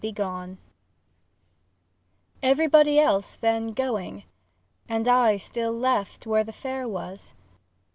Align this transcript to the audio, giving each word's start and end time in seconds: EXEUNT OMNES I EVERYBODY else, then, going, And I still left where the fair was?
EXEUNT 0.03 0.17
OMNES 0.17 0.57
I 2.41 2.45
EVERYBODY 2.47 2.97
else, 2.99 3.35
then, 3.35 3.67
going, 3.71 4.23
And 4.89 5.07
I 5.07 5.37
still 5.37 5.73
left 5.73 6.25
where 6.25 6.43
the 6.43 6.51
fair 6.51 6.87
was? 6.87 7.35